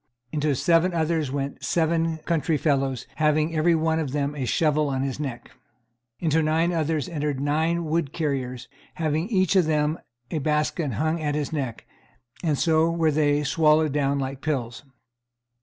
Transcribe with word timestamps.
Into 0.31 0.55
seven 0.55 0.95
others 0.95 1.31
went 1.31 1.63
seven 1.63 2.17
country 2.25 2.57
fellows, 2.57 3.05
having 3.17 3.55
every 3.55 3.75
one 3.75 3.99
of 3.99 4.13
them 4.13 4.33
a 4.33 4.45
shovel 4.45 4.89
on 4.89 5.03
his 5.03 5.19
neck. 5.19 5.51
Into 6.19 6.41
nine 6.41 6.73
others 6.73 7.07
entered 7.07 7.39
nine 7.39 7.85
wood 7.85 8.11
carriers, 8.11 8.67
having 8.95 9.29
each 9.29 9.55
of 9.55 9.65
them 9.65 9.99
a 10.31 10.39
basket 10.39 10.93
hung 10.93 11.21
at 11.21 11.35
his 11.35 11.53
neck, 11.53 11.85
and 12.43 12.57
so 12.57 12.89
were 12.89 13.11
they 13.11 13.43
swallowed 13.43 13.91
down 13.91 14.17
like 14.17 14.41
pills. 14.41 14.81